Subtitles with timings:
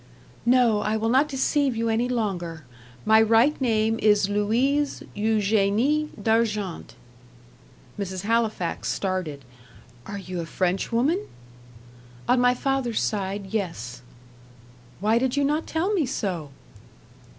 [0.47, 2.65] "No I will not deceive you any longer.
[3.05, 6.95] My right name is Louise Eugenie D'Argent."
[7.99, 8.23] Mrs.
[8.23, 9.45] Halifax started.
[10.07, 11.27] "Are you a Frenchwoman?"
[12.27, 14.01] "On my father's side yes."
[14.99, 16.49] "Why did you not tell me so?"